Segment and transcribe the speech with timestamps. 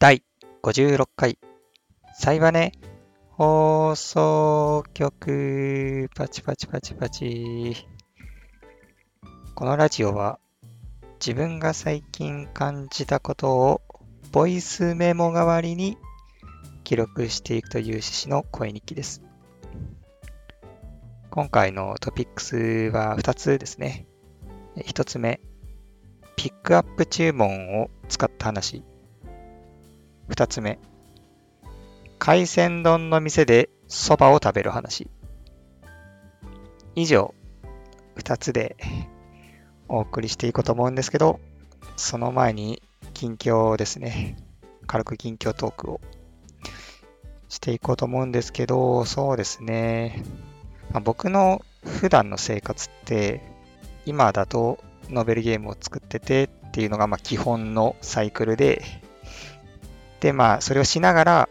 [0.00, 0.22] 第
[0.62, 1.40] 56回
[2.14, 2.70] サイバネ
[3.30, 7.88] 放送局パチパチパチパチ
[9.56, 10.38] このラジオは
[11.18, 13.82] 自分が最近感じたことを
[14.30, 15.98] ボイスメモ代わりに
[16.84, 19.20] 記録していくという趣旨の声日記です。
[21.28, 22.56] 今回のトピックス
[22.94, 24.06] は2つですね。
[24.76, 25.40] 1つ目、
[26.36, 28.84] ピックアップ注文を使った話。
[30.28, 30.78] 2つ目、
[32.18, 35.08] 海鮮丼の店で蕎麦を食べる話。
[36.94, 37.34] 以上、
[38.16, 38.76] 2つで
[39.88, 41.40] お送りしていこうと思うんですけど、
[41.96, 42.82] その前に
[43.14, 44.36] 近況ですね。
[44.86, 46.00] 軽く近況トークを
[47.48, 50.22] していこうと思うんですけど、そうですね。
[50.90, 53.40] まあ、僕の普段の生活って、
[54.04, 58.82] 今だとノベルゲームを作っててっていうのがま基本のサイクルで、
[60.20, 61.48] で、まあ、それをしながら、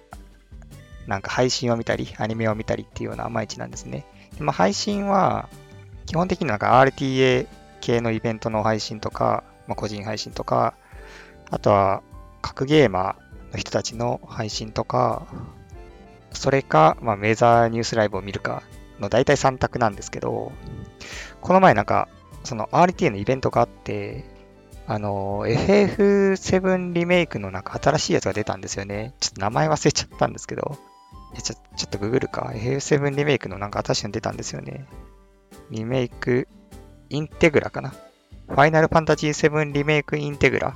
[1.08, 4.06] なんか配信を見たり、アニメを見たりっていうような毎日なんですね。
[4.38, 5.50] でまあ、配信は、
[6.06, 7.48] 基本的になんか RTA
[7.82, 10.74] 系のイベントの配信とか、まあ、個人配信とか、
[11.50, 12.02] あとは、
[12.42, 15.28] 格ゲーマーの人たちの配信とか、
[16.32, 18.64] それか、まあ、メザーニュースライブを見るか
[19.00, 20.52] の大体3択なんですけど、
[21.42, 22.08] この前なんか、
[22.44, 24.26] その RTA のイベントがあって、
[24.90, 29.14] あの、FF7 リメイクのなんか新しいやつが出たんですよね。
[29.20, 30.78] ちょっと名前忘れちゃったんですけど。
[31.44, 32.52] ちょちょっとググるか。
[32.56, 34.86] FF7 リメイクのなんか新しいの出たんですよね。
[35.70, 36.48] リメイク、
[37.10, 37.90] インテグラかな。
[37.90, 40.70] ファイナルファンタジー7リメイクインテグラ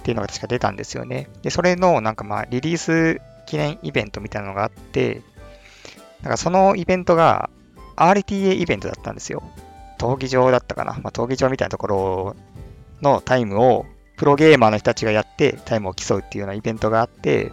[0.00, 1.28] っていうのが確か出たんですよね。
[1.42, 5.22] で、それのなんかまあリリース記念イベントみたいなのがあって、
[6.20, 7.48] なんかそのイベントが
[7.96, 9.42] RTA イベントだったんですよ。
[9.98, 10.92] 闘技場だったかな。
[11.02, 12.36] まあ、闘技場みたいなところ
[13.02, 13.86] のタイムを
[14.16, 17.52] プロゲーマーの人たちがやってタイムを競うっていうようなイベントがあって、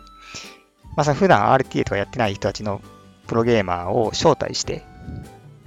[0.96, 2.82] まあ、その普段 RTA とかやってない人たちの
[3.28, 4.84] プロゲーマーを招待して、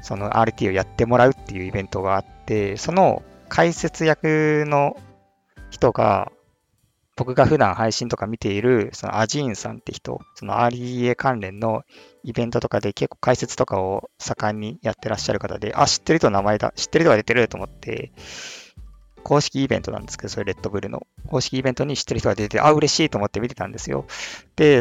[0.03, 4.97] その RTA をやってもらうっていうイベントがあって、その解説役の
[5.71, 6.31] 人が、
[7.17, 11.83] 僕が普段配信とか見ている、そのアジーンさんって人、その REA 関連の
[12.25, 18.13] イベントとかで結構解説とかを盛んにやってらっしゃる方で、あ、知ってる人の名前だ、知ってる人が出てると思って、
[19.23, 24.07] 公式イベントなんですけど、それレッドブルの公式イベントに知ってる人が出て、あ、嬉しいと思って見てたんですよ。
[24.57, 24.81] で、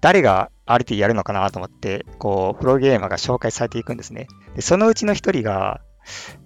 [0.00, 4.26] 誰が RT やるのかなと思って、こう、プロゲーマーが紹介されていくんですね。
[4.56, 5.80] で、そのうちの一人が、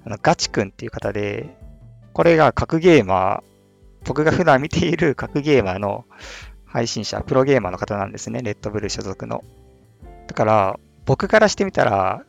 [0.04, 1.56] あのガチ君っていう方で、
[2.12, 6.04] これが格ゲーマー、僕が普段見ている格ゲーマーの
[6.64, 8.42] 配信者、プロゲーマーの方なんですね。
[8.42, 9.42] レッドブル所属の。
[10.26, 12.22] だから、僕からしてみたら、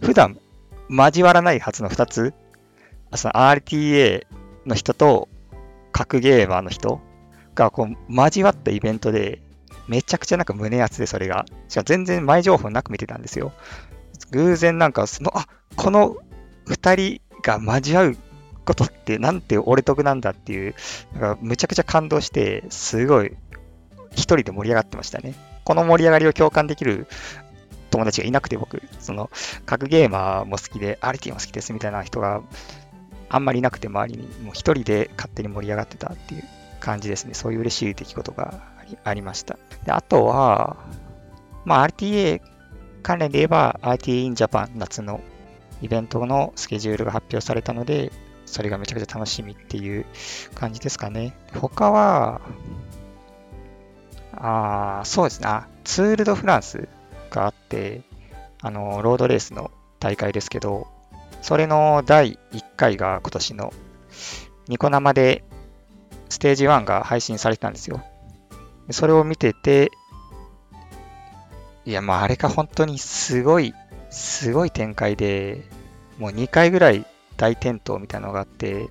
[0.00, 0.38] 普段
[0.88, 2.34] 交わらないはずの2つ、
[3.14, 4.26] その RTA
[4.66, 5.28] の人と
[5.92, 7.00] 格ゲーマーの人
[7.54, 9.40] がこう交わったイベントで、
[9.88, 11.46] めちゃくちゃなんか胸熱でそれが。
[11.68, 13.52] しか全然前情報なく見てたんですよ。
[14.32, 15.46] 偶然なんかその、あ
[15.76, 16.16] この
[16.66, 18.16] 2人が交わう
[18.64, 20.74] ことってなんて俺得なんだっていう、
[21.14, 23.32] なんかむちゃくちゃ感動して、すごい
[24.12, 25.34] 一人で盛り上がってましたね。
[25.64, 27.06] この盛り上がりを共感できる
[27.90, 29.30] 友達がいなくて僕、その、
[29.64, 32.42] 格ゲーマーも好きで、RT も好きですみたいな人が
[33.28, 36.44] あんまりなくて周りに、もう一人で勝手に盛り上がってたっていう
[36.80, 37.34] 感じですね。
[37.34, 38.62] そういう嬉しい出来事が
[39.04, 39.58] ありました。
[39.84, 40.76] であとは、
[41.64, 42.40] まあ、RTA
[43.02, 45.20] 関連で言えば RTA in Japan 夏の
[45.82, 48.12] イベントのスケジュールが発表されたので、
[48.46, 50.06] それがめちゃくちゃ楽しみっていう
[50.54, 51.36] 感じですかね。
[51.54, 52.40] 他は、
[54.32, 55.48] あそうですね。
[55.84, 56.88] ツール・ド・フランス
[57.30, 58.02] があって、
[58.60, 60.86] あの、ロードレースの大会ですけど、
[61.46, 63.72] それの第1回が今年の
[64.66, 65.44] ニコ生で
[66.28, 68.02] ステージ1が配信されてたんですよ。
[68.90, 69.92] それを見てて、
[71.84, 73.74] いや、まああれが本当にすごい、
[74.10, 75.62] すごい展開で、
[76.18, 77.06] もう2回ぐらい
[77.36, 78.88] 大転倒みたいなのがあって、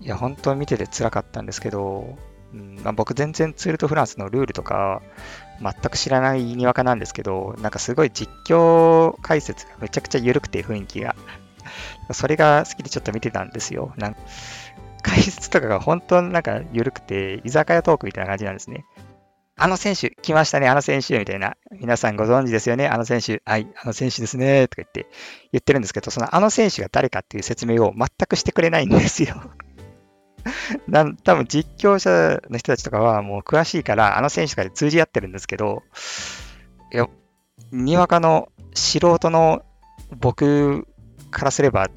[0.00, 2.18] いや、本当見てて辛かったんですけど、
[2.52, 5.02] うんまあ、僕全然ツールとフランスのルールとか
[5.60, 11.14] 全く知らないにわかなんですけど、なんかすごい実況解説がめちゃくちゃ緩くて雰囲気が。
[12.12, 13.94] それが好きでちょっと見てたんですよ。
[13.96, 14.20] なんか
[15.02, 18.84] 解説とかが本当になんか緩くて、居酒屋トークみたいな感じなんですね。
[19.56, 21.56] あの選手、来ましたね、あの選手、みたいな。
[21.72, 25.06] 皆さんご存知ですよね、あの選手、はい、あの選手ですね、とか言って
[25.52, 29.42] 言ってるんですけど、そのあの選手が誰かっていう説明を全くしてくれないんですよ。
[30.88, 35.82] なん多分実況者の人たちとかはもう詳しいから、あの選手から通じ合ってるんですけど、
[36.92, 37.08] いや、
[37.70, 39.62] にわかの素人の
[40.10, 40.86] 僕
[41.30, 41.88] からすれば、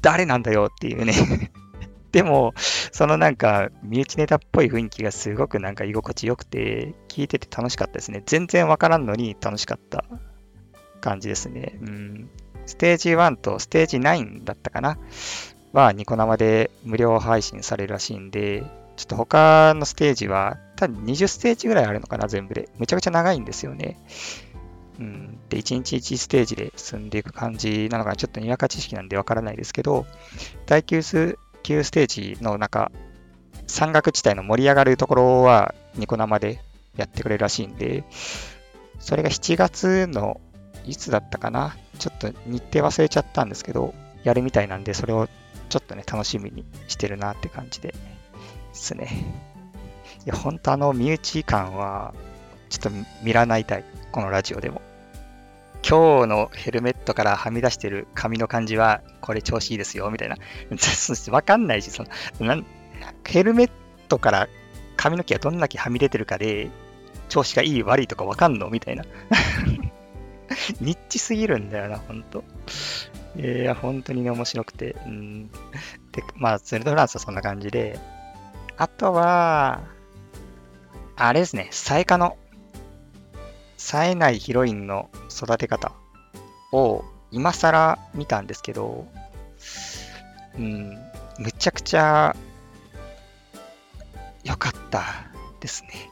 [0.00, 1.50] 誰なんだよっていうね
[2.12, 8.22] でも、そのなんか、身内ネタっぽい雰囲気がすごくなんか居心地よくて、聞いてて楽しかったですね。
[8.24, 10.04] 全然わからんのに楽しかった
[11.00, 11.78] 感じですね。
[11.82, 12.30] うん。
[12.64, 14.98] ステージ1とステージ9だったかな
[15.72, 18.64] はニコ生で無料配信されるらしいんで、
[18.96, 22.68] ちょっと他のステージは、多分20ステージぐらいあるのかな、全部で。
[22.78, 23.96] めちゃくちゃ長いんですよね。
[24.98, 30.06] うん、で、1日1ステージで進んでいく感じなのかな、ちょっとにわか知識なんでわからないですけど、
[30.66, 32.90] 第9ス ,9 ステージの中、
[33.68, 36.60] 山岳地帯の盛り上がるところはニコ生で
[36.96, 38.02] やってくれるらしいんで、
[38.98, 40.40] それが7月の
[40.86, 43.94] いつだったかなちょっと日程忘れちゃったんですけど、
[44.24, 45.28] やるみたいなんで、それを
[45.68, 47.94] ちょっとね、楽しみにしてるなって感じで
[48.72, 49.08] すね。
[50.24, 52.14] いや、ほんとあの身内感は、
[52.68, 53.84] ちょっと見らないたい。
[54.12, 54.82] このラジオでも。
[55.88, 60.36] 今日のヘルメットからはみ出してる髪の感じは、これ調子いいですよ、みたいな。
[61.30, 62.66] わかんないし、そのなん
[63.24, 63.70] ヘルメッ
[64.08, 64.48] トから
[64.96, 66.68] 髪の毛がどんだけはみ出てるかで、
[67.28, 68.70] 調子がいい悪いとかわかんの？
[68.70, 69.04] みたいな。
[70.80, 72.44] ニッチすぎるんだよな、ほんと。
[73.36, 74.96] いや、本当にね、面白くて。
[75.06, 75.48] うん。
[76.12, 77.98] で、まあ、ゼルドフランスはそんな感じで、
[78.76, 79.80] あとは、
[81.16, 82.36] あれですね、サエカの、
[83.76, 85.92] 冴えないヒロインの育て方
[86.72, 89.06] を今更見たんですけど、
[90.58, 90.98] うん、
[91.38, 92.34] むちゃくちゃ
[94.44, 95.04] 良かった
[95.60, 96.10] ですね。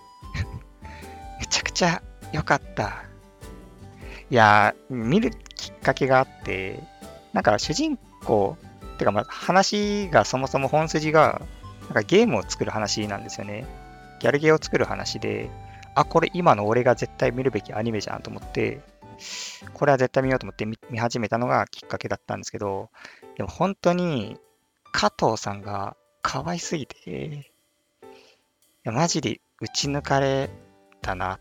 [1.40, 3.04] めちゃくちゃ良かった。
[4.30, 6.80] いや、見るきっかけがあって、
[7.32, 8.56] なんか主人公、
[8.98, 11.42] てかまあ話がそもそも本筋が
[11.82, 13.66] なんかゲームを作る話なんですよね。
[14.20, 15.50] ギャルゲーを作る話で、
[15.94, 18.80] あ、これ今の俺が絶対見るべきアニメじゃんと思って、
[19.72, 22.90] これは絶対見ようと思って見始めたのがきっかけだったんですけど、
[23.36, 24.36] でも本当に
[24.92, 28.08] 加藤さんが可愛すぎて、い
[28.82, 30.50] やマジで打ち抜かれ
[31.00, 31.38] たな。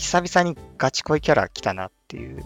[0.00, 2.42] 久々にガチ恋キャラ来たなっていう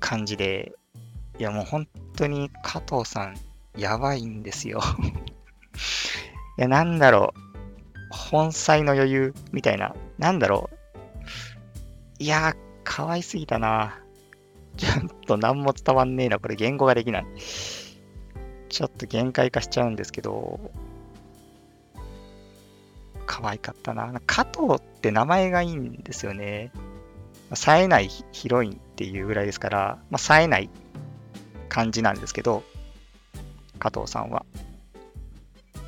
[0.00, 0.72] 感じで、
[1.38, 1.86] いやもう本
[2.16, 3.36] 当に加藤さん
[3.76, 4.80] やばいんですよ
[6.58, 7.40] いや、なんだろう。
[8.10, 9.94] 本妻の余裕みたいな。
[10.18, 10.76] なんだろう。
[12.18, 14.00] いやー、可愛すぎたな。
[14.76, 14.92] ちょっ
[15.28, 16.40] と何も伝わんねえな。
[16.40, 17.26] これ言語ができない。
[18.68, 20.58] ちょっと限界化しちゃうんですけど、
[23.28, 24.10] 可愛かったな。
[24.26, 26.72] 加藤って名前がいいんですよね。
[27.54, 30.70] 冴えないヒロインっていうぐらいですから、まあ、冴えない
[31.68, 32.64] 感じなんですけど、
[33.78, 34.44] 加藤さんは。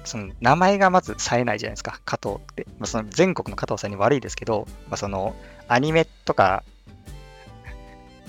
[0.05, 2.67] その名前がまず冴えないじゃないですか、加藤って。
[2.79, 5.35] まあ、その全国の加藤さんに悪いですけど、まあ、その
[5.67, 6.63] アニメとか、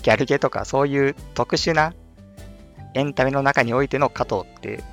[0.04, 1.94] ギャルゲとか、そういう特殊な
[2.94, 4.84] エンタメの中においての加藤って、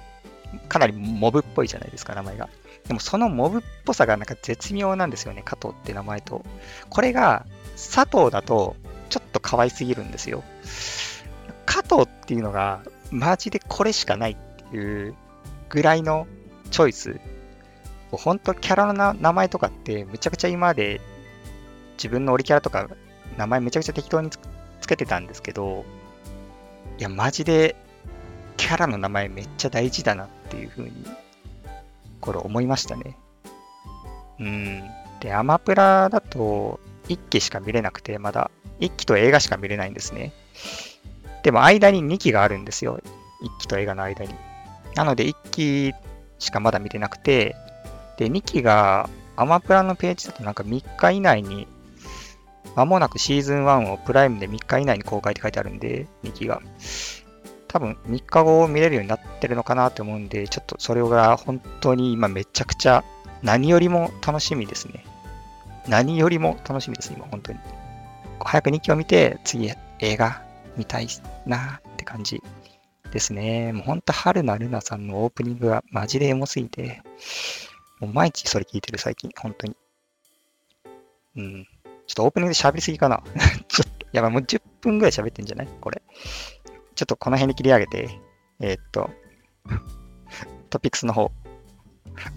[0.68, 2.48] かなりモブっぽいじゃないですか、名前が。
[2.88, 6.44] でもそのモブっぽさがなんか絶妙なんですよね、加藤って名前と。
[6.88, 8.76] これが佐藤だと
[9.10, 10.42] ちょっと可愛すぎるんですよ。
[11.66, 14.36] 加藤っていうのがマジでこれしかないっ
[14.70, 15.14] ていう
[15.68, 16.26] ぐらいの
[16.70, 17.20] チョイス。
[18.10, 21.02] 本当キャラの名前とかってむちゃくちゃ今まで
[21.98, 22.88] 自分のオリキャラとか
[23.36, 24.38] 名前めちゃくちゃ適当につ
[24.88, 25.84] けてたんですけど、
[26.98, 27.76] いや、マジで
[28.56, 30.90] キャラの名前めっちゃ大事だなっていうふうに、
[32.28, 33.16] これ思いましたね。
[34.38, 34.82] うん。
[35.20, 40.34] で、アマプラだと1期しか見れなくて、まだ1期と映画しか見れないんですね。
[41.42, 43.00] でも間に2期があるんですよ。
[43.42, 44.34] 1期と映画の間に。
[44.94, 45.94] なので1期
[46.38, 47.56] しかまだ見てなくて、
[48.18, 51.66] で、2期がアマプラのページだとなんか3日以内に、
[52.76, 56.60] まもなくシーズン1をプライムで3日以内に公開って書いてあるんで、2期が。
[57.68, 63.04] 多分3日後見れるようになってるのかなと思うんで、ちょっとそれが本当に今めちゃくちゃ
[63.42, 65.04] 何よりも楽しみですね。
[65.86, 67.58] 何よりも楽しみです、今本当に。
[68.40, 69.70] 早く2期を見て、次
[70.00, 70.42] 映画
[70.76, 71.08] 見たい
[71.46, 72.42] なって感じ
[73.10, 73.72] ですね。
[73.72, 77.02] もうほんと春菜ルナさんのオープニングがマジでエモすぎて、
[78.00, 79.76] もう毎日それ聞いてる最近、本当に。
[81.36, 81.66] うん。
[82.06, 83.22] ちょっとオープニングで喋りすぎかな。
[83.68, 85.68] ちょっと、やばい、もう10分ぐらい喋ってんじゃない？
[85.80, 86.00] これ。
[86.98, 88.08] ちょっとこの辺に切り上げて、
[88.58, 89.08] えー、っと、
[90.68, 91.30] トピックスの方、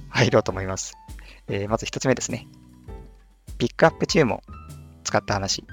[0.10, 0.96] 入ろうと思います。
[1.48, 2.48] えー、まず1つ目ですね。
[3.58, 4.40] ピックアップ注文
[5.04, 5.66] 使った話。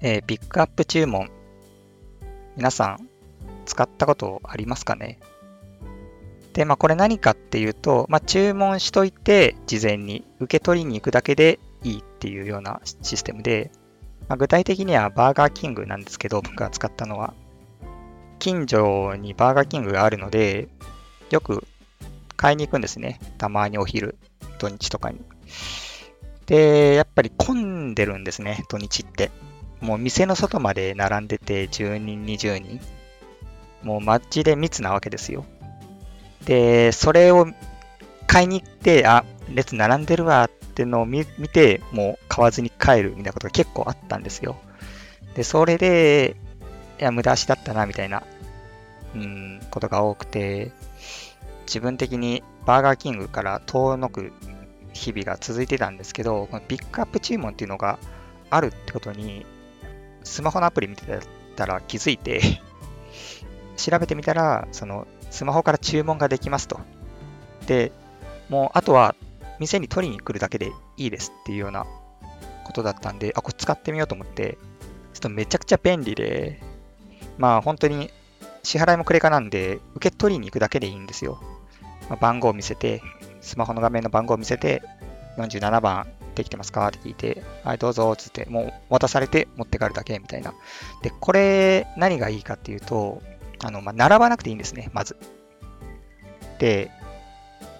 [0.00, 1.30] えー、ピックアップ注文。
[2.56, 3.08] 皆さん、
[3.64, 5.20] 使ったことありますかね？
[6.52, 13.70] で、まあ、これ何かっていうと、まあ、注文しといて、事前に受け取りに行くだけでいいっていうようなシステムで、
[14.28, 17.34] まあ、具体的にはバーガーキングなんですけど、僕が使ったのは。
[18.38, 20.68] 近所にバーガーキングがあるので、
[21.30, 21.66] よく
[22.36, 23.20] 買いに行くんですね。
[23.38, 24.16] たまにお昼、
[24.58, 25.20] 土日とかに。
[26.46, 29.30] で、やっぱり混んでるんですね、土日って。
[29.80, 32.80] もう店の外まで並んでて10人、20人。
[33.82, 35.44] もうマッチで密なわけですよ。
[36.46, 37.46] で、それを
[38.26, 44.56] 買いに行って、あ、列並んでるわっってのを見て、もう買わずに帰るみたいなことが結構あったんですよ。
[45.34, 46.36] で、それで、
[47.00, 48.24] いや、無駄足だったな、みたいな、
[49.14, 50.72] うん、ことが多くて、
[51.66, 54.32] 自分的にバーガーキングから遠のく
[54.92, 57.98] 日々が続いてたんですけど、このピックアップ注文っていうのが
[58.50, 59.46] あるってことに、
[60.24, 61.20] スマホのアプリ見て
[61.54, 62.40] たら気づいて
[63.76, 66.80] 調べてみたら、そのスマホから注文ができますと。
[67.66, 67.92] で、
[68.48, 69.14] もうあとは
[69.58, 71.86] 店に取りに来るだけでいいですっていうような
[72.64, 74.58] ことだったんで、あ、これ使ってみようと思って、
[75.12, 76.60] ちょっとめちゃくちゃ便利で、
[77.38, 78.10] まあ本当に
[78.64, 81.40] 支払いもクレカなんで、受け取りに行くだけでいいんですよ。
[82.08, 83.02] まあ、番号を見せて、
[83.40, 84.82] スマホの画面の番号を見せて、
[85.36, 90.54] 47番できてますかって聞いて、はい、どうぞ、つって、もう渡されて持って帰るだけみたいな。
[91.02, 93.22] で、これ、何がいいかっていうと、
[93.62, 95.16] あの、まあ、並ばなくていいんですね、まず。
[96.58, 96.90] で、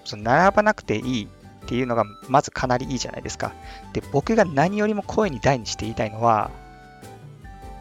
[0.03, 1.27] その並ばなくていい
[1.65, 3.53] っていうのが、まずかなりいいじゃないですか。
[3.93, 6.51] で、僕が何よりも声に大にして言いたいのは、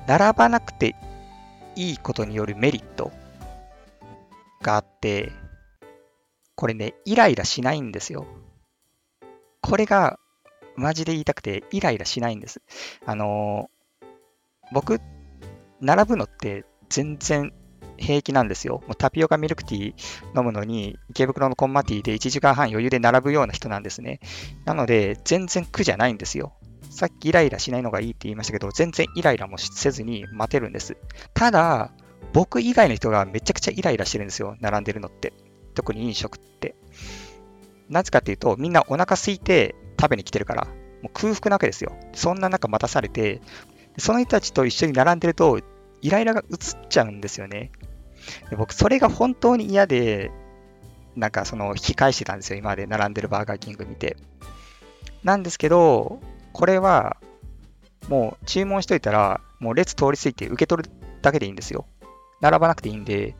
[0.06, 0.96] 並ばなくて
[1.76, 3.12] いいことによるメリット
[4.62, 5.32] があって、
[6.54, 8.26] これね、イライラしないんですよ。
[9.60, 10.18] これが
[10.76, 12.62] マジで言いたくて、イライラしないんです。
[13.04, 14.06] あのー、
[14.72, 15.00] 僕、
[15.80, 17.52] 並ぶのって全然
[17.96, 18.82] 平気なんですよ。
[18.86, 24.20] もうタピオカミルクティー飲むのに、池袋のコンマティーで1時間半余裕で並ぶような人なんですね。
[24.64, 26.54] なので、全然苦じゃないんですよ。
[26.90, 30.96] さっきイライラしないのがいいって言いましたけど、全然イライラもせずに待てるんです。
[31.34, 31.90] ただ、
[32.32, 34.56] 僕以外の人がめちゃくちゃイライラしてるんですよ。
[34.60, 35.32] 並んでるのって。
[35.74, 36.76] 特に飲食って。
[37.88, 40.64] なぜかっていうと、みんなお腹空いて食べに来てるから、
[41.02, 41.92] もう空腹なわけですよ。
[42.14, 43.40] そんな中待たされて、
[43.98, 45.60] その人たちと一緒に並んでると、
[46.04, 47.72] イライラが移っちゃうんですよね。
[48.50, 50.30] で僕、それが本当に嫌で、
[51.16, 52.58] なんかその引き返してたんですよ。
[52.58, 54.16] 今まで並んでるバーガーキング見て。
[55.22, 56.20] なんですけど、
[56.52, 57.16] これは、
[58.08, 60.90] もう注文しといたら、もう列通り過ぎて受け取る
[61.22, 61.86] だけでいいんですよ。
[62.40, 63.34] 並ばなくていいんで、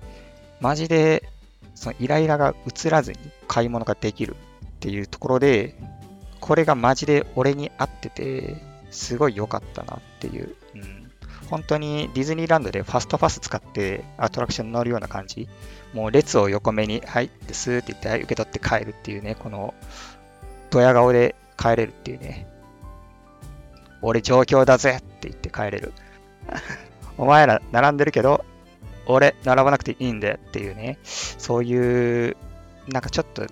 [0.61, 1.28] マジで
[1.75, 5.75] そのイライラが移らずに買い物ができるっていうところで、
[6.40, 8.56] これがマジで俺に合ってて、
[8.90, 10.54] すごい良かったなっていう。
[10.75, 11.04] うん、
[11.55, 15.49] 本当にディズニーランドでファストパス使ってアトラクションに乗るような感じ。
[15.93, 19.73] もう列を横目に、はいですって言って、受け取って帰るっていうね、この
[20.71, 22.49] ドヤ顔で帰れるっていうね。
[24.03, 25.93] 俺状況だぜって言って帰れる。
[27.19, 28.45] お前ら並んでるけど、
[29.07, 32.37] 俺、並ばなくていいんだよっていうね、そういう、
[32.89, 33.47] なんかちょっと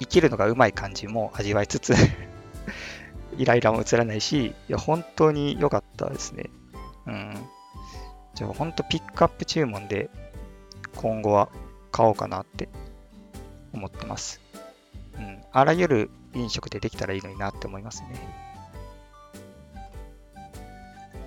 [0.00, 1.94] 生きるのがうまい感じも味わいつつ
[3.38, 6.50] イライラも映らないし、いや、本当に良かったですね。
[7.06, 7.34] うん。
[8.34, 10.10] じゃあ、本当ピックアップ注文で
[10.96, 11.48] 今後は
[11.92, 12.68] 買おうかなって
[13.72, 14.40] 思ってます。
[15.18, 15.42] うん。
[15.52, 18.46] あらゆる飲食でできたらいいのになって思いますね。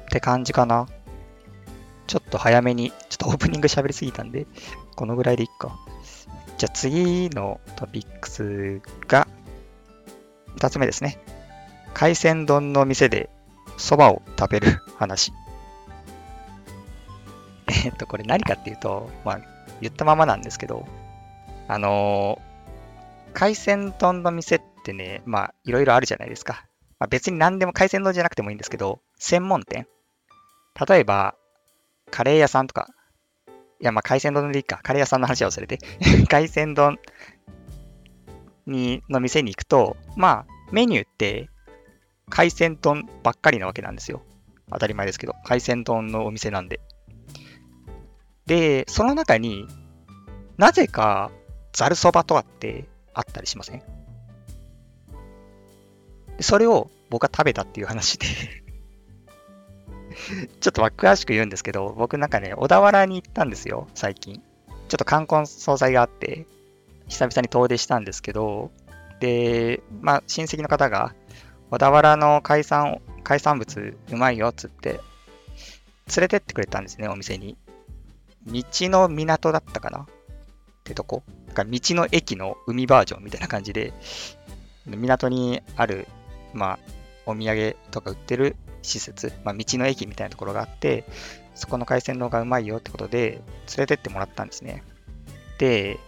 [0.07, 0.87] って感じかな。
[2.07, 4.47] ちょっと早めに、ちょっとオープニング喋りすぎたんで、
[4.95, 5.77] このぐらいでいっか。
[6.57, 9.27] じゃあ次のトピックスが、
[10.57, 11.19] 2つ目ですね。
[11.93, 13.29] 海鮮丼の店で
[13.77, 15.31] 蕎麦を食べる話。
[17.85, 19.41] えっと、これ何かっていうと、まあ、
[19.81, 20.87] 言ったままなんですけど、
[21.67, 26.65] あのー、海鮮丼の店ってね、まあ、いろいろあるじゃないですか。
[26.99, 29.87] まあ、別に何でも海鮮丼じゃなくてもいいんですけど、専門店。
[30.87, 31.35] 例えば、
[32.11, 32.87] カレー屋さんとか、
[33.81, 34.79] いや、まあ、海鮮丼でいいか。
[34.83, 35.79] カレー屋さんの話は忘れて。
[36.27, 36.99] 海鮮丼
[38.65, 41.49] にの店に行くと、まあ、メニューって、
[42.29, 44.21] 海鮮丼ばっかりなわけなんですよ。
[44.71, 46.79] 当たり前ですけど、海鮮丼のお店なんで。
[48.49, 49.67] で、その中に
[50.57, 51.29] なぜか
[51.71, 53.83] ざるそばとかってあったりしません？
[56.41, 58.25] それを僕は食べたっていう話で
[60.59, 64.41] ちょっと詳しく言うんですけど、僕なんかね、小田原に行ったんですよ、最近。
[64.87, 66.47] ちょっと冠婚葬祭があって、
[67.07, 68.71] 久々に遠出したんですけど、
[69.19, 71.13] で、まあ、親戚の方が、
[71.69, 75.01] 小田原の海産、海産物うまいよっつって、連
[76.21, 77.55] れてってくれたんですね、お店に。
[78.47, 79.99] 道の港だったかな？
[79.99, 80.05] っ
[80.83, 81.23] てとこ？
[81.53, 83.93] か道の駅の海バージョンみたいな感じで、
[84.85, 86.07] 港にある、
[86.53, 86.79] まあ、
[87.25, 91.03] お土産とか売ってる施設、まあ、道の駅みたいなところがあって、
[91.55, 93.41] そこの海鮮丼がうまいよってことで、連
[93.79, 94.83] れてってもらったんですね。
[95.57, 95.99] で、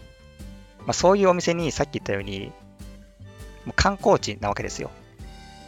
[0.80, 2.52] まあ、そういうお店にさっき言ったように、
[3.66, 4.90] もう観光地なわけですよ。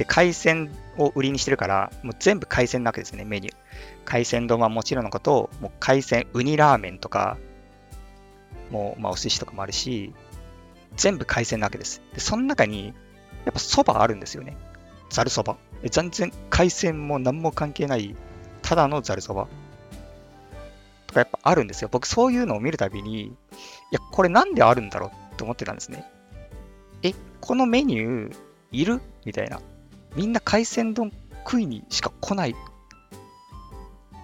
[0.03, 3.55] で、海鮮を売りにしてるから、もう全部海鮮なわけですね、メニュー。
[4.03, 7.37] 海鮮丼はもちろんのこと、もう海鮮ウニラーメンとか、
[8.69, 10.13] もう、まあ、お寿司とかもあるし、
[10.97, 12.01] 全部海鮮なわけです。
[12.13, 14.57] で、その中に、やっぱ蕎麦あるんですよね。
[15.09, 15.57] ざる蕎麦。
[15.89, 18.13] 全然海鮮も何も関係ない、
[18.61, 19.47] ただのざる蕎麦。
[21.07, 21.87] とかやっぱあるんですよ。
[21.89, 23.35] 僕そういうのを見るたびに、い
[23.91, 26.03] や、これなんであるんだろうって思ってたんですね。
[27.03, 28.35] え、このメニュー
[28.71, 29.01] いる？
[29.23, 29.61] みたいな。
[30.15, 31.11] みんな海鮮丼
[31.45, 32.55] 食いにしか来ない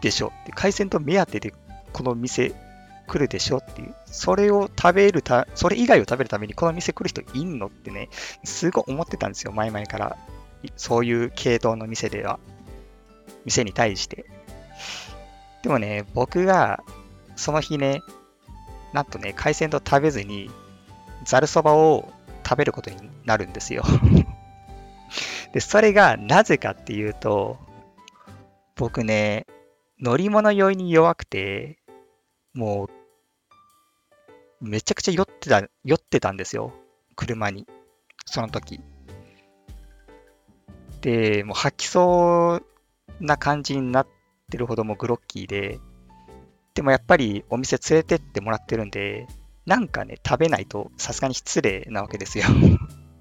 [0.01, 0.31] でしょ。
[0.45, 1.53] で海鮮丼目当てで
[1.91, 2.53] この店
[3.07, 3.95] 来るでしょっていう。
[4.05, 8.09] それを食べるた、それ以外を食べるためにこの店来る人いんのってね、
[8.43, 9.51] すごい思ってたんですよ。
[9.51, 10.17] 前々から。
[10.75, 12.39] そういう系統の店では。
[13.45, 14.25] 店に対して。
[15.63, 16.83] でもね、僕が
[17.35, 18.01] その日ね、
[18.93, 20.49] なんとね、海鮮丼食べずに、
[21.23, 22.11] ざるそばを
[22.43, 23.83] 食べることになるんですよ
[25.53, 27.57] で、それがなぜかっていうと、
[28.75, 29.45] 僕ね、
[29.99, 31.79] 乗り物酔いに弱くて、
[32.53, 32.87] も
[34.61, 36.73] う、めちゃくちゃ酔ってた、酔ってたんですよ。
[37.15, 37.67] 車に。
[38.25, 38.79] その時。
[41.01, 42.65] で、もう吐きそう
[43.19, 44.07] な感じになっ
[44.51, 45.79] てるほどもグロッキーで、
[46.73, 49.27] でもやっぱりお店連れてってもらってるんで、
[49.65, 52.45] なんかね、食べないとさすがに失礼なわけですよ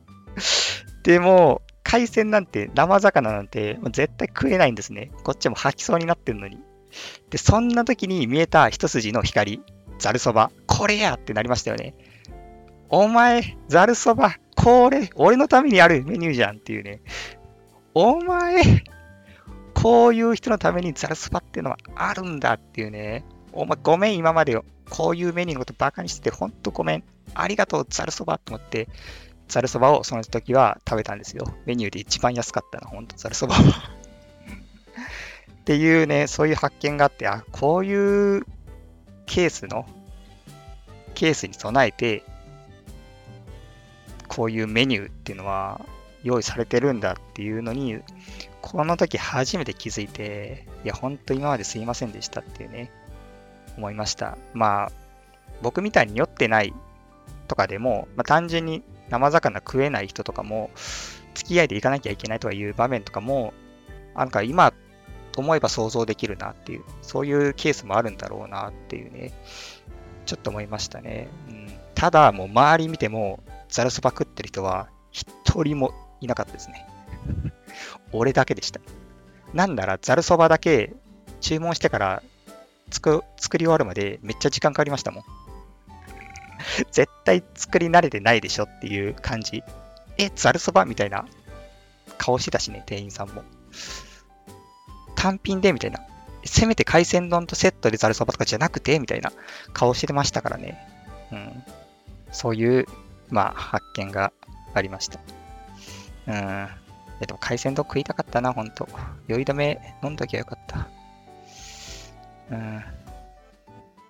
[1.03, 5.11] でも、海鮮なんて、生魚なんて、絶対食えないんですね。
[5.25, 6.59] こっちも吐きそうになってるのに。
[7.31, 9.63] で、そんな時に見えた一筋の光、
[9.99, 10.51] ざるそば。
[10.67, 11.95] これやってなりましたよね。
[12.91, 17.01] お前、ざるそば、これ、俺のためにあるメニューじゃんっていうね。
[17.95, 18.63] お前、
[19.73, 23.25] こういう人のためにざるそばっていうのはあるんだっていうね。
[23.53, 27.05] お前、ごめん、今までこういうメニューのことバカにしてて、ほんとごめん。
[27.33, 28.89] ありがとう、ざるそばと思って、
[29.49, 31.53] ざるそばをその時は食べたんですよ。
[31.67, 33.99] メニューで一番安かったの、ほんとざるそばは
[35.61, 38.47] っていうね、そういう発見があって、あ、こういう
[39.27, 39.87] ケースの、
[41.15, 42.25] ケースに備えて、
[44.29, 45.81] こういうメニューっていうのは
[46.23, 48.01] 用意されてるんだっていうのに、
[48.63, 52.91] この時初めて気づいて、いや、ほんと今まですいませんでしたっていうね、
[53.77, 54.39] 思いました。
[54.55, 54.93] まあ、
[55.63, 56.73] 僕みたいに酔ってない
[57.47, 60.71] とかでも、まあ、単純に生魚食えない人とかも、
[61.35, 63.53] 付き合いで行かなきゃいけないとかいう場面とかも、
[64.15, 64.73] なんか今
[65.41, 69.33] 思えば想像できるなっていう、そういうケースもあるんだろうなっていうね、
[70.27, 71.29] ちょっと思いましたね。
[71.49, 75.27] うん、ただ、もう周り見ても、ザルそば食ってる人は一
[75.63, 76.87] 人もいなかったですね。
[78.13, 78.81] 俺だけでした。
[79.55, 80.95] なんなら、ザルそばだけ
[81.41, 82.23] 注文してから
[82.91, 83.23] 作
[83.55, 85.25] り終わるまでめっちゃ時間かかりましたもん。
[86.91, 89.63] 絶対作り慣れてないでしょっていう感じ。
[90.17, 91.27] え、ざるそばみたいな
[92.17, 93.43] 顔してたしね、店員さんも。
[95.15, 96.01] 単品でみたいな。
[96.45, 99.33] せめて海鮮丼とセットでざるそばとかじゃなくてみたいな
[99.73, 100.79] 顔してましたからね。
[101.33, 101.65] うん。
[102.33, 102.87] そういう、
[103.29, 104.33] まあ、発見が
[104.75, 105.21] ありました。
[106.27, 106.35] うん。
[106.35, 108.89] いやでも海鮮丼食いたかったな、ほんと。
[109.27, 110.89] 酔い止め飲んどきゃよかった。
[112.51, 112.85] うん。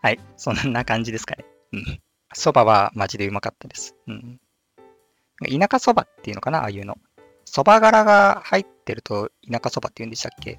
[0.03, 0.21] はい。
[0.37, 1.45] そんな感じですかね。
[1.73, 2.01] うん。
[2.35, 3.95] 蕎麦はマジでうまかったです。
[4.07, 4.41] うん。
[5.41, 6.97] 田舎蕎麦っていうのかなああいうの。
[7.47, 10.59] 蕎麦柄が入ってると田舎蕎麦って言うんでしたっけ？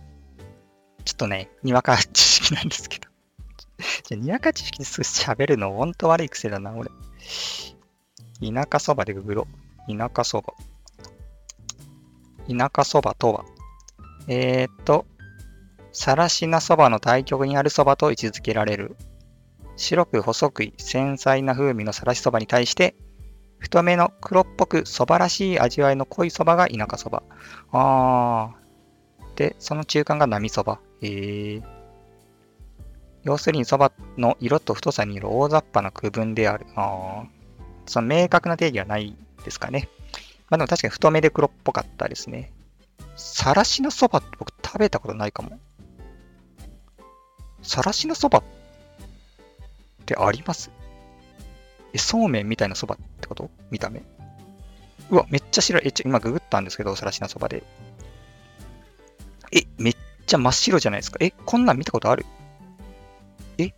[1.06, 3.08] ちょっとね、にわか知識なんですけど。
[4.04, 6.90] じゃにわか知識ですぐ喋るのほんと悪い癖だな、俺。
[6.90, 6.94] 田
[8.42, 9.48] 舎蕎麦でググろ
[9.88, 9.98] う。
[9.98, 10.44] 田舎蕎
[12.48, 12.58] 麦。
[12.58, 13.46] 田舎蕎麦とは、
[14.28, 15.06] えー、っと、
[15.92, 18.96] さらしな蕎麦の対極にある蕎麦と位置づけられる
[19.80, 22.96] 白く細く繊細な風味のさらしそばに対して、
[23.60, 27.24] 太めの黒っぽくそばらしい味わいの濃いそばが田舎そば。
[27.72, 29.38] あー。
[29.38, 30.80] で、その中間が波そば。
[31.02, 31.64] へー。
[33.24, 36.66] 要するにそばの色と太さによる大雑把な区分である。
[36.76, 37.28] あー。
[37.86, 39.16] その明確な定義はない
[39.46, 39.88] ですかね。
[40.50, 42.52] まあでも確かに太めで黒っぽかったですね。
[43.16, 45.58] さらしのそばって僕食べたことないかも。
[47.62, 48.59] さらしのそばって
[50.14, 50.72] ってあります？
[51.94, 53.50] え、そうめんみたいなそばってこと？
[53.70, 54.02] 見た目？
[55.12, 55.84] うわ、めっちゃ白い。
[55.86, 57.64] え、ちょ、今ググったんですけど、さらしなそばで。
[59.52, 59.96] え、めっ
[60.26, 61.18] ちゃ真っ白じゃないですか。
[61.22, 62.26] え、こんなん見たことある？
[63.58, 63.74] え？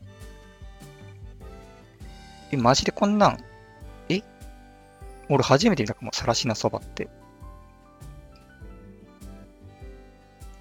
[2.51, 3.37] え、マジでこんなん？
[4.09, 4.21] え？
[5.29, 7.09] 俺初めて見たかも、さらしなそばって。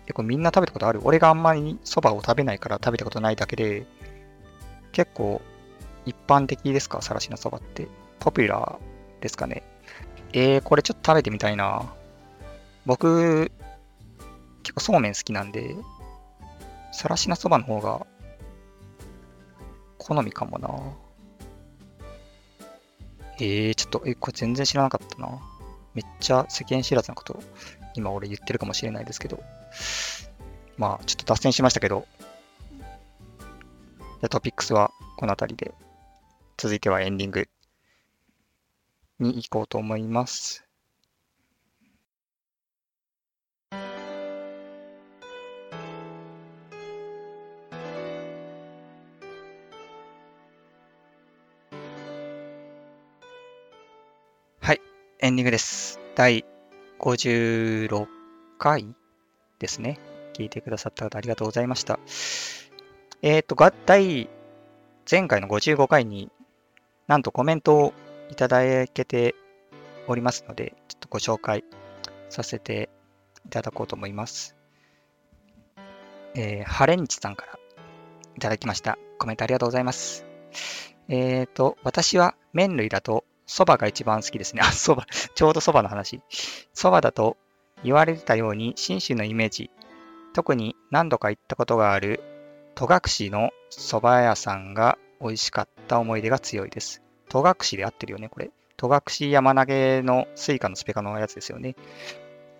[0.06, 1.00] 結構みんな食べたことある？
[1.04, 3.86] 俺があんまり蕎麦を食べないから食べたことないだけで、
[4.92, 5.40] 結構
[6.06, 7.02] 一般的ですか？
[7.02, 7.88] さらしなそばって。
[8.18, 9.62] ポピュラーですかね？
[10.32, 11.92] えー、これちょっと食べてみたいな。
[12.86, 13.50] 僕、
[14.62, 15.74] 結構そうめん好きなんで、
[16.92, 18.06] さらしなそばの方が
[19.98, 20.68] 好みかもな。
[23.38, 25.38] えー、ちょっと、え、これ全然知らなかったな。
[25.94, 27.42] めっちゃ世間知らずなこと、
[27.94, 29.42] 今俺言ってるかもしれないですけど。
[30.76, 32.06] まあ、ちょっと脱線しましたけど、
[34.20, 35.74] じゃトピックスはこの辺りで、
[36.62, 37.48] 続いてはエンディング
[39.18, 40.62] に行こうと思います。
[54.60, 54.82] はい、
[55.20, 55.98] エンディングです。
[56.14, 56.44] 第
[56.98, 58.06] 56
[58.58, 58.94] 回
[59.58, 59.98] ですね。
[60.34, 61.98] 聞いてくださった方ありがとうございました。
[63.22, 64.28] えっ、ー、と、第、
[65.10, 66.30] 前回の55回に
[67.10, 67.92] なんとコメントを
[68.30, 69.34] いただけて
[70.06, 71.64] おりますので、ちょっとご紹介
[72.28, 72.88] させて
[73.44, 74.54] いただこうと思います。
[76.36, 77.58] えー、ハレンチさんから
[78.36, 78.96] いただきました。
[79.18, 80.24] コメントありがとうございます。
[81.08, 84.62] えっ、ー、と、私は麺類だと蕎麦が一番好きですね。
[84.62, 86.22] あ、 蕎麦、ちょうど蕎麦の話。
[86.76, 87.36] 蕎麦だと
[87.82, 89.72] 言われてたように、信州のイメージ、
[90.32, 92.22] 特に何度か行ったことがある
[92.76, 97.02] 戸隠の蕎麦屋さんが美味しかった思い出が強いです。
[97.28, 98.50] 戸隠で合ってるよね、これ。
[98.76, 98.88] 戸
[99.20, 101.76] 隠山投げのスイカのスペカのやつですよね。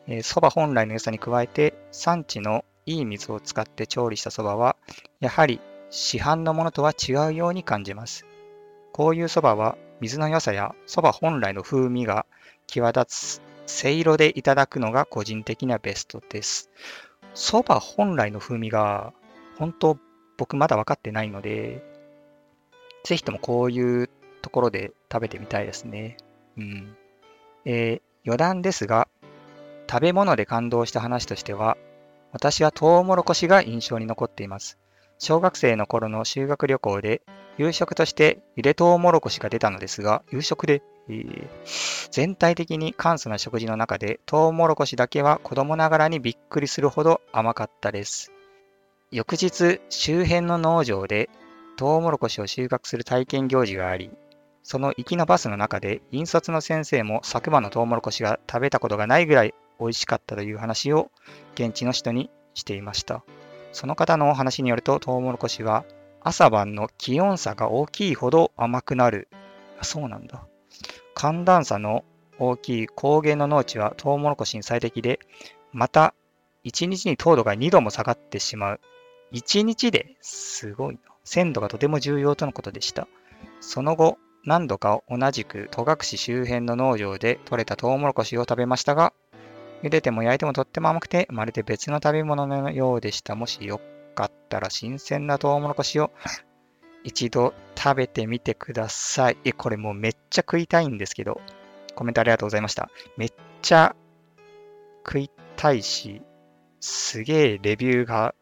[0.06, 4.76] そ、えー、ば本来の良さに加えて、産地のいい水を使って調理したそばは、
[5.20, 8.26] やはり市販のものとは違うように感じます。
[8.92, 12.26] こういうそばは、水の良さやそば本来の風味が
[12.66, 16.70] 際立つ、せいろでいただくのが個人的にはベストです。
[17.34, 19.12] そば本来の風味が、
[19.58, 19.98] 本当
[20.36, 21.82] 僕まだ分かってないので、
[23.04, 24.10] ぜひともこういう
[24.42, 26.16] ところで食べてみたいですね。
[26.56, 26.96] うん。
[27.64, 29.08] えー、余談ですが、
[29.90, 31.76] 食べ物で感動した話としては、
[32.32, 34.78] 私はトウモロコシが印象に残っています。
[35.18, 37.22] 小学生の頃の修学旅行で
[37.58, 48.32] 夕食としてゆでトウモロコシが出たのですが、夕食で、えー、全体的に簡素な食事の中でトウモロコシだけは子供ながらにびっくりするほど甘かったです。
[49.10, 51.28] 翌日、周辺の農場で
[51.80, 54.10] トウモロコシを収穫する体験行事があり、
[54.62, 61.10] その行きのバスの中で、引率の先生も昨晩のトウモロコシが食べたことがないぐらい美味しかったという話を
[61.54, 63.24] 現地の人にしていました。
[63.72, 65.86] その方のお話によると、トウモロコシは
[66.20, 69.28] 朝晩の気温差が大きいほど甘くなる。
[69.80, 70.46] そうなんだ。
[71.14, 72.04] 寒暖差の
[72.38, 75.18] 大きい高原の農地はトウモロコシに最適で、
[75.72, 76.12] また
[76.66, 78.80] 1日に糖度が2度も下がってしまう。
[79.32, 81.00] 1日ですごいな。
[81.30, 83.06] 鮮度がとても重要とのことでした。
[83.60, 89.12] その後、何度か同じく戸隠周辺の農場で採れたトウモロコシを食べましたが、
[89.84, 93.36] 茹でても焼いてもとっても甘くて、まるで別の食べ物のようでした。
[93.36, 93.80] もしよ
[94.16, 96.10] かったら新鮮なトウモロコシを
[97.04, 99.36] 一度食べてみてください。
[99.44, 101.40] え、これもうめっちゃ食いたいんですけど、
[101.94, 102.90] コメントありがとうございました。
[103.16, 103.94] めっちゃ
[105.06, 106.22] 食いたいし、
[106.80, 108.34] すげえレビューが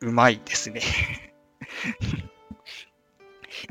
[0.00, 0.82] うまいですね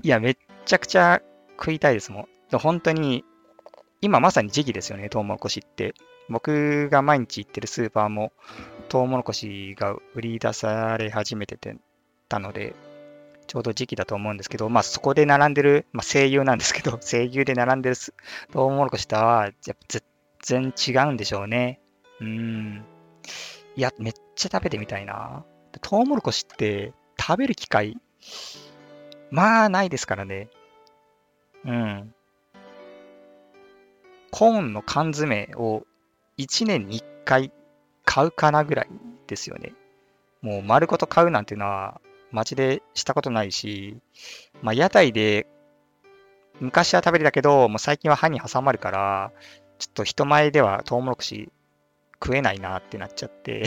[0.03, 1.21] いや、めっちゃくちゃ
[1.57, 2.57] 食いたいですもん。
[2.57, 3.23] 本当に、
[4.01, 5.93] 今まさに時期ですよね、トウモロコシって。
[6.29, 8.31] 僕が毎日行ってるスーパーも、
[8.89, 11.75] トウモロコシが売り出され始めてて
[12.29, 12.73] たので、
[13.47, 17.95] ちょうど時期だと思うんですけど、まあそこで並んでる、まあ声優なんですけど、 声優で並んでる
[18.51, 19.99] トウモロコシとは、やっぱ
[20.39, 21.81] 全然違うんでしょうね。
[22.21, 22.85] うん。
[23.75, 25.45] いや、めっちゃ食べてみたいな。
[25.81, 27.97] トウモロコシって食べる機会、
[29.29, 30.49] まあないですからね。
[31.65, 32.13] うん。
[34.31, 35.83] コーンの缶詰を
[36.37, 37.51] 1年に1回
[38.05, 38.87] 買うかなぐらい
[39.27, 39.73] ですよね。
[40.41, 43.97] もう丸ごと買うなんていうのは街でしたことないし、
[44.63, 45.45] まあ屋台で
[46.59, 49.31] 昔は食べれたけど、もう最近は歯に挟まるから、
[49.77, 51.51] ちょっと人前ではトウモロコシ
[52.23, 53.63] 食えないなってなっちゃって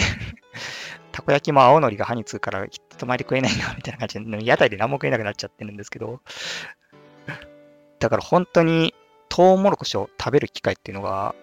[1.15, 6.21] たこ焼きも青のりが歯につくから人前で食えないなみたいな感じで、屋台で何も食えなくなっちゃってるんですけど、
[8.01, 8.95] だから本当に
[9.29, 11.37] トウモロコシを食べる機会っていうのが、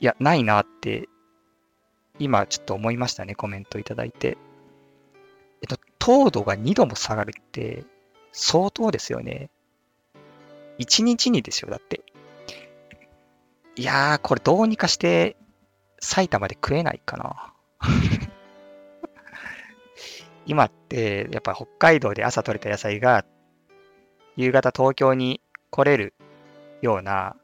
[0.00, 1.08] いや、ないなって、
[2.18, 4.36] 今ちょっと思いましたね、コメントいただいて。
[5.62, 7.84] えっと、糖度が2度も下がるって、
[8.32, 9.48] 相当ですよね。
[10.78, 12.02] 1日にですよ、だって。
[13.76, 15.38] いやー、これどうにかして
[16.00, 17.54] 埼玉で食えないかな。
[20.46, 23.24] 今ってやっぱ北海道で朝採れた野菜が
[24.36, 26.14] 夕方東京に来れる
[26.82, 27.36] ような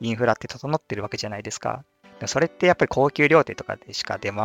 [0.00, 1.84] インフラって整ってるわけじゃないですか。
[2.26, 4.38] それってやっぱり高級料亭とかでしか出回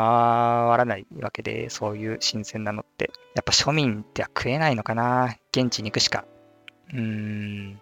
[0.78, 3.12] らないわけで、そういう新鮮なのって。
[3.36, 6.26] やっぱ庶民っては食えないのかな現地に行くしか。
[6.93, 7.82] うーん。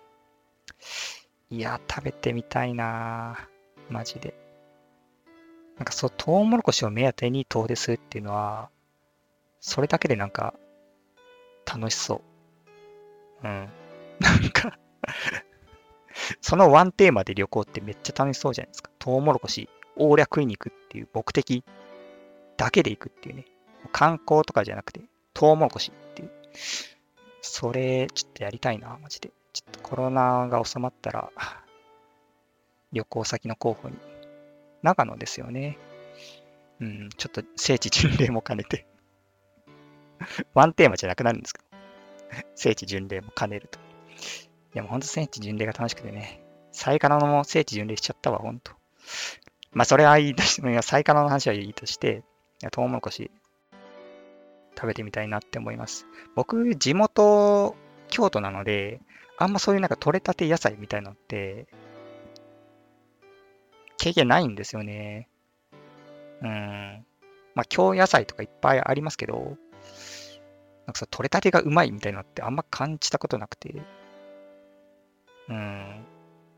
[1.52, 3.48] いや、食べてみたいな
[3.89, 4.34] マジで。
[5.78, 8.70] なんかそう、トウモロコシを目当てに遠出するっていうのは、
[9.65, 10.54] それだけでなんか、
[11.65, 12.21] 楽しそ
[13.41, 13.47] う。
[13.47, 13.69] うん。
[14.19, 14.78] なんか
[16.41, 18.91] そのワンテーマで旅行ってめっちゃ楽しそうじゃないですか。
[18.99, 21.63] トウモロコシ、大略いに行くっていう目的
[22.58, 23.45] だけで行くっていうね。
[23.93, 24.99] 観光とかじゃなくて、
[25.34, 26.32] トウモロコシっていう。
[27.41, 29.32] それ、ちょっとやりたいな、マジで。
[29.54, 31.32] ちょっとコロナが収まったら、
[32.91, 33.95] 旅行先の候補に。
[34.82, 35.78] 長野ですよね。
[36.82, 38.86] うん、ちょっと聖地巡礼も兼ねて
[40.54, 41.65] ワンテーマじゃなくなるんですけど。
[42.56, 43.80] 聖地巡礼も兼ねると。
[44.73, 46.43] でもほんと聖地巡礼が楽しくてね。
[46.71, 48.71] サイカナのも聖地巡礼しちゃったわ、ほんと。
[49.71, 52.23] まあ、それはいいとして、 サイカナの話はいいとして、
[52.71, 53.32] トウモロコシ
[54.76, 56.08] 食べてみたいなって思います。
[56.36, 57.76] 僕、地元、
[58.10, 59.02] 京都なので、
[59.38, 61.67] あんまそういうなんか取れたて野菜みたいなのって、
[63.97, 65.28] 経験ないんですよね。
[66.41, 67.06] うん。
[67.56, 69.58] まあ、京野菜とかいっぱいありますけど、
[70.86, 73.86] なんかさ、取れたてがうまいみたいなのってあんま感じたことなくて、
[75.50, 76.06] うん。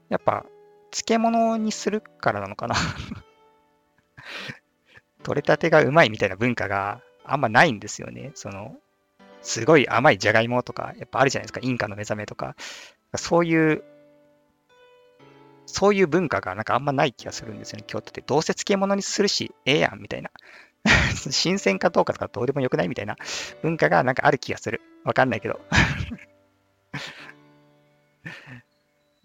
[0.09, 0.45] やっぱ、
[0.91, 2.75] 漬物にするからなのかな
[5.23, 8.31] 取れたてがうまいみたいな文化があんまないんですよね。
[8.35, 8.75] その、
[9.41, 11.59] すごい甘いじゃがいもとか、やっぱあるじゃないですか。
[11.61, 12.55] インカの目覚めとか。
[13.15, 13.83] そういう、
[15.65, 18.21] そういう文化がなんかあんまない気がするんですよね、京都って。
[18.21, 20.31] どうせ漬物にするし、ええやん、みたいな。
[21.31, 23.17] 新鮮かどうかとかどうでもよくないみたいな
[23.61, 24.81] 文化がなんかある気がする。
[25.03, 25.59] わかんないけど。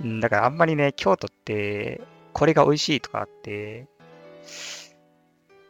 [0.20, 2.00] だからあんまりね、京都って、
[2.32, 3.86] これが美味しいとかあって、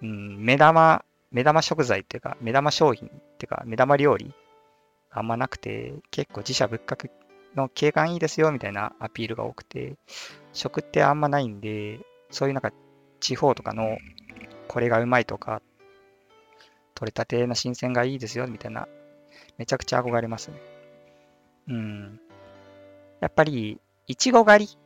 [0.02, 4.32] うん、目玉、目玉食材っていうか、目玉商品っていうか、目玉料理、
[5.10, 7.10] あんまなくて、結構自社仏閣
[7.56, 9.96] の景観いいですよみたいなアピールが多くて、
[10.52, 12.00] 食ってあんまないんで、
[12.30, 12.72] そういうなんか
[13.18, 13.98] 地方とかの
[14.68, 15.60] これがうまいとか、
[17.00, 18.86] 取れたての新鮮がいいですよみたいな、
[19.56, 20.60] めちゃくちゃ憧れますね。
[21.68, 22.20] うん。
[23.20, 24.78] やっぱり、いちご狩り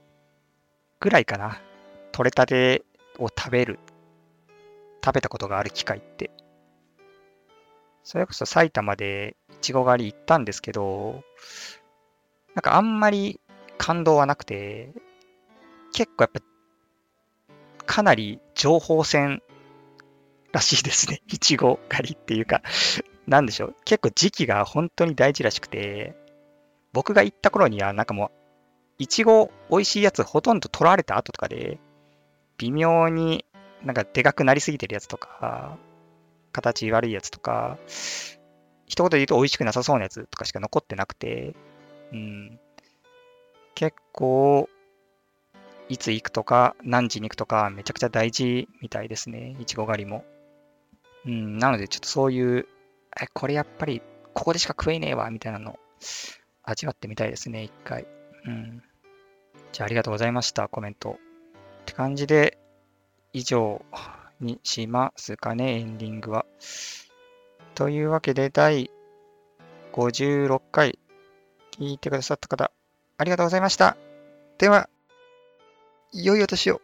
[1.01, 1.61] ぐらいかな。
[2.13, 2.85] 取れたて
[3.19, 3.81] を食べる。
[5.05, 6.31] 食べたことがある機会って。
[8.05, 11.25] それこそ埼玉でいちご狩り行ったんですけど、
[12.55, 13.41] なんかあんまり
[13.77, 14.93] 感動はなくて、
[15.93, 16.41] 結構やっぱ、
[17.87, 19.43] かなり情報戦
[20.55, 21.21] らしいですね。
[21.29, 22.63] いちご狩りっていうか、
[23.27, 23.77] なんでしょう。
[23.85, 26.15] 結構時期が本当に大事らしくて、
[26.93, 28.45] 僕が行った頃にはなんかもう
[28.99, 31.79] いちご美味しいやつほとんど取られた後とかで、
[32.59, 33.45] 微妙に
[33.85, 35.77] なんかでかくなりすぎてるやつとか、
[36.53, 37.79] 形悪いやつとか、
[38.87, 41.55] 一言で言うと美味しくなさそうなやつとかしか残ってなくて、
[42.13, 42.61] うん。
[43.75, 44.69] 結構、
[45.89, 49.57] いつ行くとか、何時に行くとか、めちゃくちゃ大事みたいですね。
[49.59, 50.25] いちご狩りも。
[51.27, 52.67] うん、なのでちょっとそういう、
[53.21, 54.03] え、これやっぱり、
[54.35, 55.79] ここでしか食えねえわ、みたいなの、
[56.63, 58.07] 味わってみたいですね、一回。
[58.47, 58.83] うん。
[59.73, 61.19] じゃあありがとうございました、コメント。
[61.83, 62.59] って感じで、
[63.33, 63.85] 以上
[64.41, 66.47] にしますかね、エンディングは。
[67.75, 68.91] というわけで、第
[69.93, 70.99] 56回
[71.73, 72.71] 聞いてくださった方、
[73.19, 73.97] ありがとうございました。
[74.59, 74.89] では、
[76.13, 76.81] 良いお年を。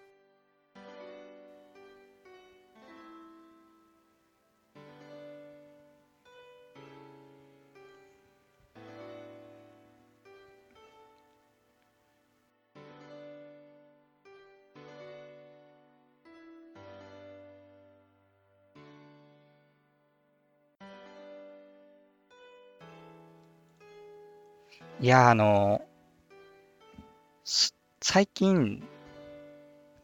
[25.11, 25.83] や、あの、
[28.01, 28.87] 最近、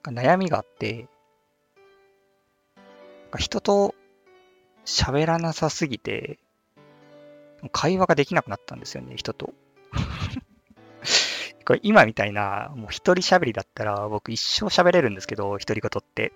[0.03, 1.07] 悩みがあって、
[3.38, 3.95] 人と
[4.85, 6.38] 喋らなさすぎて、
[7.73, 9.55] 会話ができなくなったんですよね、人と。
[11.64, 16.33] これ今みたいな、もう一人喋りだったら僕一生喋れるんですけど、独り言って。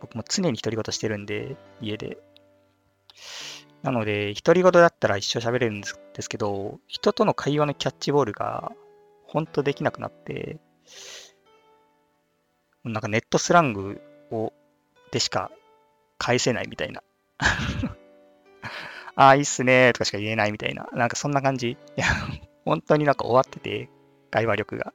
[0.00, 2.18] 僕も常に独り言してるんで、家で。
[3.82, 5.88] なので、独り言だったら一生喋れるんで
[6.20, 8.72] すけど、人との会話のキャッチボールが
[9.24, 10.58] 本当できなくなって、
[12.84, 14.52] なんかネットスラングを
[15.10, 15.50] でしか
[16.18, 17.02] 返せないみたいな。
[19.16, 21.70] ああ、いいっすねとかしか言えないみたいな、なんかそんな感じ。
[21.70, 22.06] いや、
[22.64, 23.88] 本当になんか終わってて、
[24.30, 24.92] 会話力が。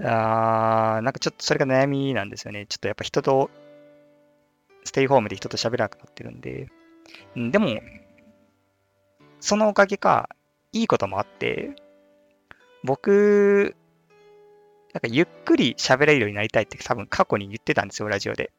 [0.00, 2.66] あーなんかちょっとそれが悩みなんですよね。
[2.66, 3.50] ちょっとやっぱ人と、
[4.84, 6.68] ステイホームで人と喋らなくなってるんで。
[7.36, 7.80] でも、
[9.40, 10.28] そのおかげか、
[10.72, 11.76] いいこともあって、
[12.82, 13.76] 僕、
[14.92, 18.52] なんかゆっくり喋れるようになりたいって多分過去に言ってたんですよ、ラジオで。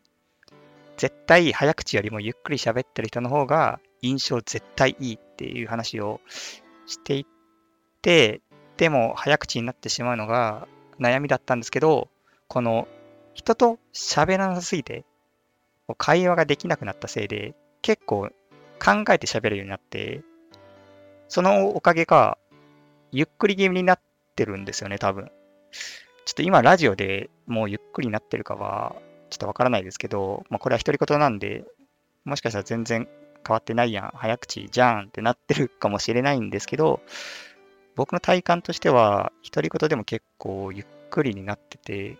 [0.98, 6.22] 絶対早口よりもゆっくり喋ってる人の方が印象絶対いいっていう話を
[6.86, 7.26] してい
[8.02, 8.42] て、
[8.78, 10.68] でも早口になってしまうのが
[11.00, 12.10] 悩みだったんですけど、
[12.48, 12.88] この
[13.34, 15.06] 人と喋らなさすぎて、
[15.98, 17.56] 会話ができなくなったせいで、
[17.86, 18.30] 結構
[18.84, 20.24] 考えて喋るようになって、
[21.28, 22.40] そのおかげか、
[23.12, 24.00] ゆっくり気味になっ
[24.36, 25.30] てるんですよね、多分。
[26.26, 28.96] ちょっと今ラジオでもうゆっくりになってるかは、
[29.30, 31.64] ちょっとわからないですけど、まあこれは独り言なんで、
[32.24, 33.08] もしかしたら全然
[33.48, 37.02] 変わってないやん、早口じゃんってなってるかもしれないんですけど、
[37.96, 42.18] 僕の体感としては、独り言でも結構ゆっくりになってて、聞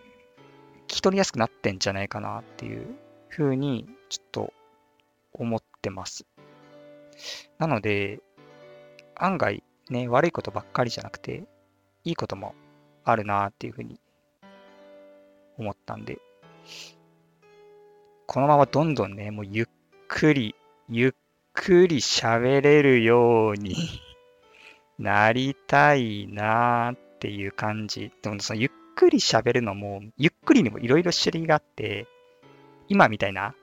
[0.86, 2.86] き取りやすくなってんじゃないかなっていう
[3.30, 4.52] ふうに、ちょっと
[5.38, 6.26] 思ってます。
[7.58, 8.20] なので、
[9.14, 11.44] 案外ね、悪いことばっかりじゃなくて、
[12.04, 12.54] いいことも
[13.04, 14.00] あるなっていうふうに
[15.58, 16.18] 思ったんで、
[18.26, 19.66] このままどんどんね、もうゆっ
[20.08, 20.56] くり、
[20.88, 21.12] ゆっ
[21.52, 23.76] くり喋れるように
[24.98, 28.12] なりたいなっていう感じ。
[28.22, 32.08] でもそのゆっくり喋るのも、ゆっくりにもいろいろ種類があって、
[32.88, 33.54] 今みたいな、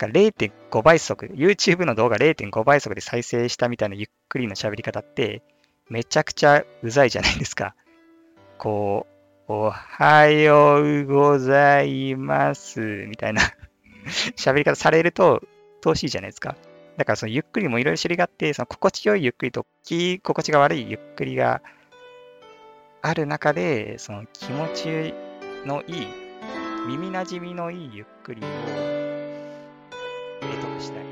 [0.00, 5.42] なんか0.5倍速、YouTube の動画0.5倍速で再生したみたいなゆっくりの喋り方って、
[5.90, 7.74] めちゃくちゃうざいじゃないですか。
[8.56, 9.06] こ
[9.46, 13.42] う、おはようございます、みたいな
[14.36, 15.42] 喋り方されると、
[15.82, 16.56] 遠しいじゃないですか。
[16.96, 21.60] だからそのゆっくりもいろいろ種類があって、その心地よいゆっくりとき心地が悪いゆっくりが
[23.02, 25.14] ある中で、その気持ち
[25.66, 26.06] のいい、
[26.86, 29.09] 耳なじみのいいゆっくりを
[30.40, 31.09] 得したい。